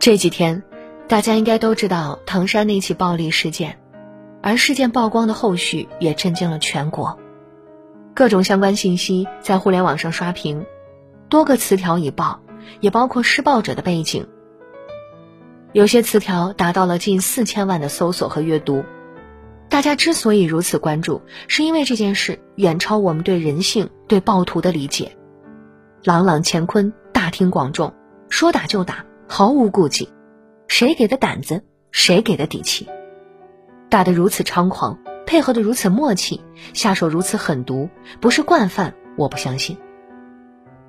[0.00, 0.62] 这几天，
[1.08, 3.78] 大家应该都知道唐山那起暴力事件，
[4.40, 7.18] 而事件曝光的后续也震惊了全国。
[8.14, 10.64] 各种相关信息在互联网上刷屏，
[11.28, 12.40] 多个词条已爆，
[12.80, 14.26] 也包括施暴者的背景。
[15.72, 18.84] 有些词条达到了近四千万的搜索和阅读。
[19.68, 25.12] 大家之所以如此关注，是因为这件事远超我们对人性、对暴徒的理解。
[26.04, 27.92] 朗朗乾坤，大庭广众，
[28.30, 29.04] 说打就打。
[29.30, 30.08] 毫无顾忌，
[30.68, 31.62] 谁给的胆子？
[31.92, 32.88] 谁给的底气？
[33.90, 36.40] 打得如此猖狂，配合的如此默契，
[36.72, 39.76] 下手如此狠毒，不是惯犯，我不相信。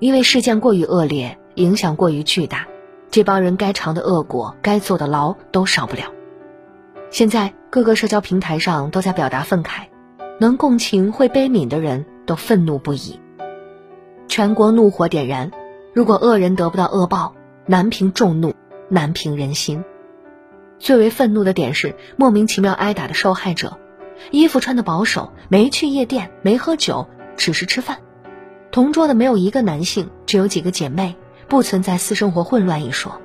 [0.00, 2.66] 因为事件过于恶劣，影响过于巨大，
[3.08, 6.12] 这帮人该尝的恶果，该坐的牢都少不了。
[7.10, 9.84] 现在各个社交平台上都在表达愤慨，
[10.40, 13.20] 能共情会悲悯的人都愤怒不已。
[14.26, 15.52] 全国怒火点燃，
[15.92, 17.32] 如果恶人得不到恶报。
[17.66, 18.54] 难平众怒，
[18.90, 19.82] 难平人心。
[20.78, 23.78] 最为愤怒的点是，莫名其妙挨打的受害者，
[24.30, 27.98] 衣服穿的保守，没去夜店，没喝酒，只是吃饭。
[28.70, 31.16] 同桌的没有一个男性，只有几个姐妹，
[31.48, 33.18] 不存在私生活混乱一说。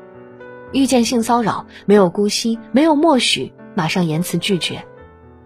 [0.72, 4.86] 遇见性骚扰，没有姑息，没有默许，马上言辞拒绝；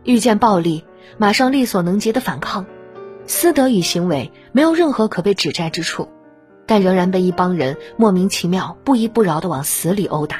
[0.04, 0.86] 遇见暴力，
[1.18, 2.68] 马上力所能及的反抗。
[3.26, 6.10] 私德与行为，没有任何可被指摘之处。
[6.74, 10.38] 但仍然被一帮人莫名其妙、不依不饶地往死里殴打，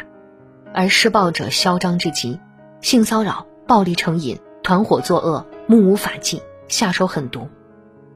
[0.74, 2.40] 而施暴者嚣张至极，
[2.82, 7.50] 性骚扰、暴力成瘾、团伙作恶、目无法纪、下手狠毒，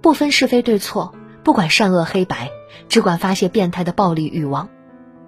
[0.01, 2.49] 不分是非对错，不管善恶黑白，
[2.89, 4.67] 只管发泄变态的暴力欲望。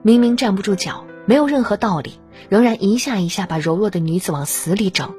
[0.02, 5.14] 明明站不住脚，没有任何道理，仍然一下一下把柔弱的女子往死里整。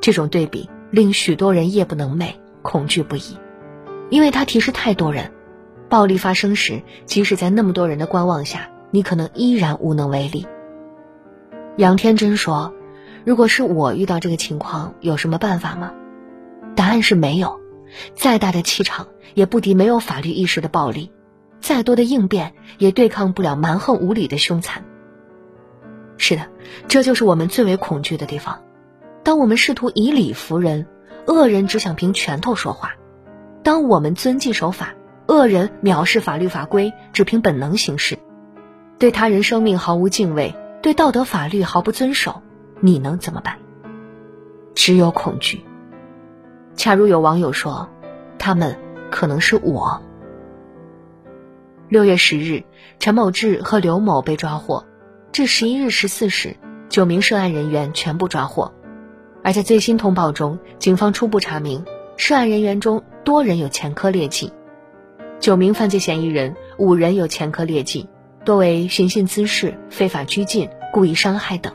[0.00, 3.36] 这种对比令许多人夜不能寐，恐惧不已，
[4.08, 5.32] 因为他提示太多人。
[5.88, 10.46] 暴力发生时，即使在那么多人的观望下，你可能依然无能为力。
[11.76, 12.74] 杨天真说
[13.24, 15.92] ：“如果是我遇到这个情况，有什么办法吗？”
[16.76, 17.58] 答案是没有。
[18.14, 21.10] 再大的气场也不敌没有法律意识的暴力，
[21.58, 24.84] 再多的应变也对抗不了蛮横无理的凶残。
[26.18, 26.48] 是的，
[26.86, 28.62] 这就是我们最为恐惧的地方。
[29.22, 30.86] 当我们试图以理服人，
[31.26, 32.90] 恶人只想凭拳头说话；
[33.62, 34.94] 当我们遵纪守法。
[35.28, 38.18] 恶人藐视法律法规，只凭本能行事，
[38.98, 42.40] 对他人生命毫无敬畏，对道德法律毫不遵守，
[42.80, 43.58] 你能怎么办？
[44.74, 45.62] 只有恐惧。
[46.76, 47.90] 恰如有网友说
[48.38, 48.78] ：“他们
[49.10, 50.00] 可能是我。”
[51.90, 52.64] 六月十日，
[52.98, 54.86] 陈某志和刘某被抓获，
[55.30, 56.56] 至十一日十四时，
[56.88, 58.72] 九名涉案人员全部抓获。
[59.44, 61.84] 而在最新通报中，警方初步查明，
[62.16, 64.54] 涉案人员中多人有前科劣迹。
[65.40, 68.08] 九名犯罪嫌疑人，五人有前科劣迹，
[68.44, 71.72] 多为寻衅滋事、非法拘禁、故意伤害等。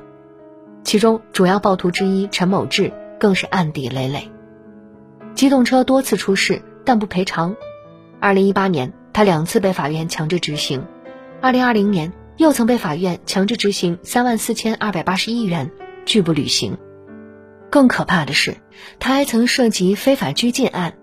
[0.83, 4.29] 其中主要暴徒之一陈某志更是案底累累，
[5.33, 7.55] 机动车多次出事但不赔偿。
[8.19, 10.81] 二零一八年，他两次被法院强制执行；
[11.39, 15.71] 二零二零年，又曾被法院强制执行三万四千二百八十一元，
[16.05, 16.77] 拒不履行。
[17.69, 18.57] 更可怕的是，
[18.99, 20.95] 他还曾涉及非法拘禁案。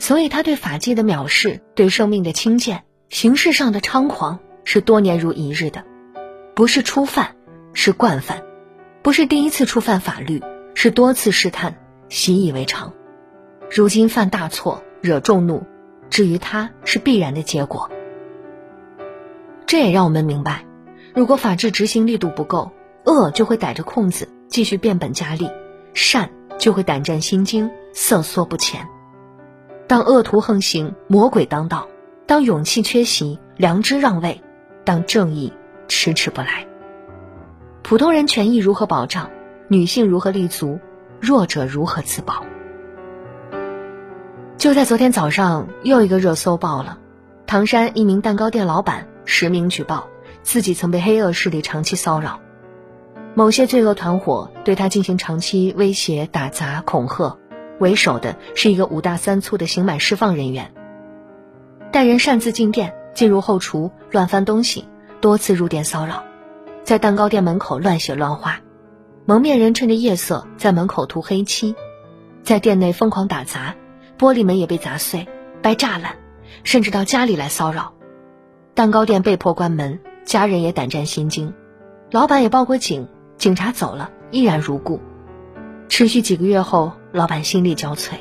[0.00, 5.84] 所以，他对法纪的藐视，对生命的轻贱，形式上的猖狂，是多年如一日的，
[6.54, 7.36] 不是初犯，
[7.74, 8.42] 是惯犯，
[9.02, 10.42] 不是第一次触犯法律，
[10.74, 11.76] 是多次试探，
[12.08, 12.94] 习以为常。
[13.70, 15.64] 如今犯大错，惹众怒，
[16.08, 17.90] 至于他是必然的结果。
[19.66, 20.64] 这也让我们明白，
[21.14, 22.72] 如果法治执行力度不够，
[23.04, 25.48] 恶就会逮着空子继续变本加厉，
[25.92, 28.88] 善就会胆战心惊，瑟缩不前。
[29.90, 31.88] 当恶徒横行，魔鬼当道；
[32.24, 34.40] 当勇气缺席，良知让位；
[34.84, 35.52] 当正义
[35.88, 36.64] 迟迟不来，
[37.82, 39.28] 普通人权益如何保障？
[39.66, 40.78] 女性如何立足？
[41.18, 42.44] 弱者如何自保？
[44.56, 46.98] 就在昨天早上，又一个热搜爆了：
[47.48, 50.06] 唐山一名蛋糕店老板实名举报，
[50.44, 52.38] 自己曾被黑恶势力长期骚扰，
[53.34, 57.39] 某些罪恶团伙对他进行长期威胁、打砸、恐吓。
[57.80, 60.70] 为首的是一个五大三粗的刑满释放人员，
[61.90, 64.86] 带人擅自进店，进入后厨乱翻东西，
[65.22, 66.22] 多次入店骚扰，
[66.84, 68.60] 在蛋糕店门口乱写乱画，
[69.24, 71.74] 蒙面人趁着夜色在门口涂黑漆，
[72.42, 73.74] 在店内疯狂打砸，
[74.18, 75.26] 玻璃门也被砸碎、
[75.62, 76.16] 掰栅栏，
[76.64, 77.94] 甚至到家里来骚扰，
[78.74, 81.54] 蛋糕店被迫关门，家人也胆战心惊，
[82.10, 85.00] 老板也报过警，警察走了，依然如故。
[85.88, 88.12] 持续几个月后，老板心力交瘁。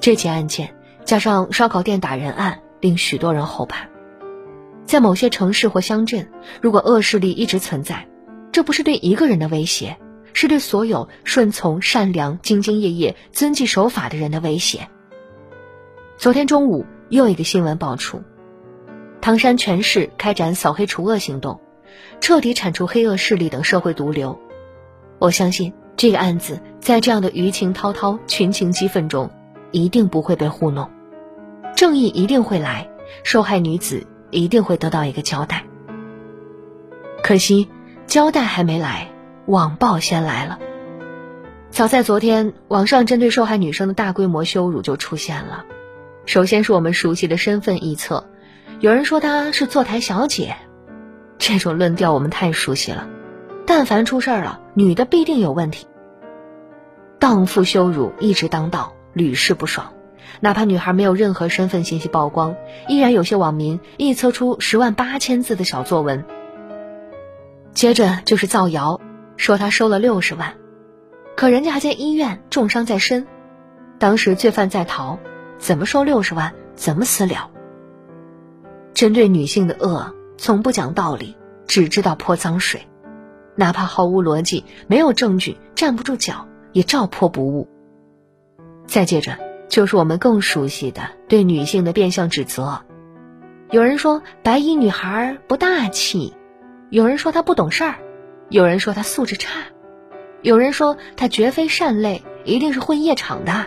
[0.00, 0.74] 这起案件
[1.04, 3.88] 加上烧烤店打人案，令许多人后怕。
[4.84, 6.28] 在某些城市或乡镇，
[6.60, 8.06] 如果恶势力一直存在，
[8.52, 9.96] 这不是对一个人的威胁，
[10.32, 14.88] 是对所有顺从、善良、兢兢业业、遵纪守法的人的威胁。
[16.16, 18.22] 昨天中午，又一个新闻爆出：
[19.20, 21.60] 唐山全市开展扫黑除恶行动，
[22.20, 24.40] 彻底铲除黑恶势力等社会毒瘤。
[25.18, 29.30] 我相信这个案子在这样的舆情滔滔、群情激愤中，
[29.70, 30.90] 一定不会被糊弄，
[31.74, 32.88] 正义一定会来，
[33.22, 34.06] 受害女子。
[34.32, 35.64] 一定会得到一个交代。
[37.22, 37.68] 可惜，
[38.06, 39.12] 交代还没来，
[39.46, 40.58] 网暴先来了。
[41.70, 45.64] 早在昨天，网上针对受害女生的大规模羞辱就出现了。
[46.26, 48.28] 首先是我们熟悉的身份臆测，
[48.80, 50.56] 有人说她是坐台小姐，
[51.38, 53.08] 这种论调我们太熟悉了。
[53.66, 55.86] 但凡出事儿了，女的必定有问题。
[57.18, 59.92] 荡妇羞辱一直当道，屡试不爽。
[60.40, 62.56] 哪怕女孩没有任何身份信息曝光，
[62.88, 66.24] 依然有些网民臆测出十万八千字的小作文。
[67.72, 69.00] 接着就是造谣，
[69.36, 70.54] 说她收了六十万，
[71.36, 73.26] 可人家还在医院重伤在身，
[73.98, 75.18] 当时罪犯在逃，
[75.58, 76.52] 怎么收六十万？
[76.74, 77.50] 怎么私了？
[78.94, 81.36] 针对女性的恶，从不讲道理，
[81.66, 82.86] 只知道泼脏水，
[83.56, 87.68] 哪怕毫无逻辑、没有证据、站不住脚，也照破不误。
[88.86, 89.36] 再接着。
[89.68, 92.82] 就是我们更熟悉的对女性的变相指责，
[93.72, 96.34] 有人说白衣女孩不大气，
[96.88, 97.96] 有人说她不懂事儿，
[98.48, 99.50] 有人说她素质差，
[100.40, 103.66] 有人说她绝非善类，一定是混夜场的。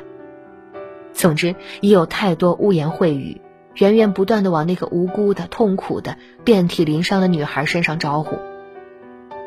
[1.12, 3.42] 总之，已有太多污言秽语，
[3.76, 6.16] 源源不断的往那个无辜的、痛苦的、
[6.46, 8.38] 遍体鳞伤的女孩身上招呼。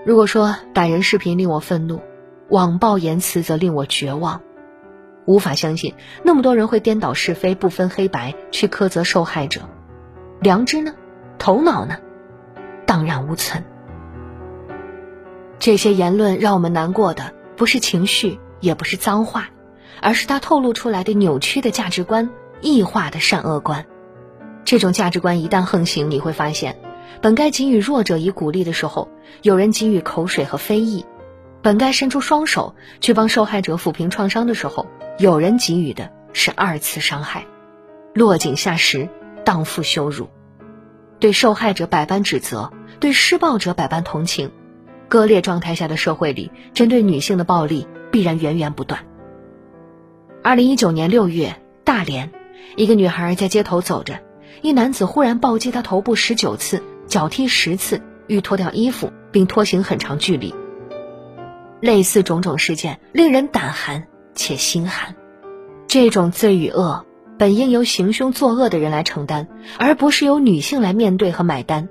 [0.05, 2.01] 如果说打人视频令我愤怒，
[2.49, 4.41] 网暴言辞则令我绝望。
[5.27, 5.95] 无法相信
[6.25, 9.61] 那么多人会颠倒是非、不分黑白去苛责受害者，
[10.41, 10.95] 良知呢？
[11.39, 11.99] 头脑呢？
[12.85, 13.65] 荡然无存。
[15.61, 19.51] 这些言论让我们难过的不是情绪，也不是脏话，
[20.01, 22.29] 而是他透露出来的扭曲的价值观、
[22.61, 23.87] 异化的善恶观。
[24.65, 26.81] 这种价值观一旦横行，你会发现，
[27.21, 29.09] 本该给予弱者以鼓励的时候，
[29.43, 31.05] 有人给予口水和非议；
[31.63, 34.87] 本该伸出双手去帮受害者抚平创伤的时候，
[35.19, 37.47] 有人给予的是二次伤害，
[38.15, 39.09] 落井下石，
[39.45, 40.29] 荡妇羞辱，
[41.21, 44.51] 对受害者百般指责，对施暴者百般同情，
[45.09, 49.05] 割裂状态下的社会里，针对女性的暴力必然源源不断。
[50.43, 51.55] 二零一九年六月，
[51.85, 52.33] 大连，
[52.75, 54.19] 一个女孩在街头走着，
[54.61, 60.55] 一男子忽然暴击她头部十九次，脚踢十次，欲脱掉衣服，并拖行很长距离。
[61.79, 64.05] 类似种种事件，令人胆寒。
[64.35, 65.15] 且心寒，
[65.87, 67.05] 这种罪与恶
[67.39, 69.47] 本应由行凶作恶的人来承担，
[69.79, 71.91] 而不是由女性来面对和买单。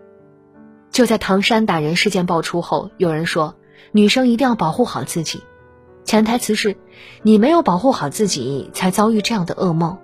[0.89, 3.53] 就在唐山打人事件爆出后，有人说
[3.91, 5.43] 女生一定要保护好自己，
[6.03, 6.75] 潜台词是
[7.21, 9.99] 你没有保护好自己，才遭遇这样的噩梦。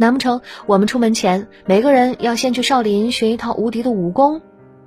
[0.00, 4.40] 难不成我们出门前每个人要先去少林学一套无敌的武功？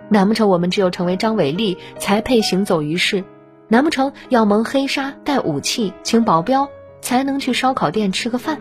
[0.07, 3.25] 难不成我们只有成为张伟丽才配行走于世？
[3.67, 6.69] 难不成要蒙黑纱、带武器、请保镖
[7.01, 8.59] 才能去烧烤店吃个饭？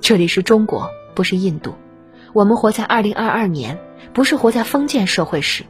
[0.00, 1.74] 这里是中国，不是印度。
[2.32, 3.78] 我们活在二零二二年，
[4.14, 5.64] 不是活在封建社会时。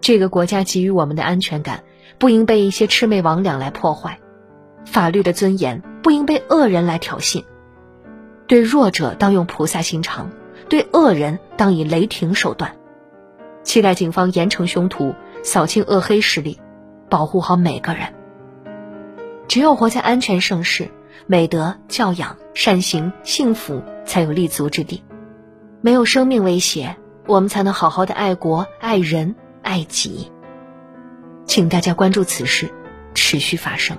[0.00, 1.82] 这个国家给予我们的安全感，
[2.18, 4.12] 不应被一些魑魅魍魉来破坏；
[4.86, 7.44] 法律的尊严不应被恶人来挑衅。
[8.46, 10.30] 对弱者当用菩萨心肠，
[10.68, 12.76] 对恶人当以雷霆手段。
[13.62, 16.60] 期待警方严惩凶徒，扫清恶黑势力。
[17.10, 18.12] 保护好每个人。
[19.46, 20.90] 只有活在安全盛世，
[21.26, 25.04] 美德教养、善行、幸福才有立足之地。
[25.80, 26.96] 没有生命威胁，
[27.26, 30.32] 我们才能好好的爱国、爱人、爱己。
[31.46, 32.72] 请大家关注此事，
[33.14, 33.96] 持续发生。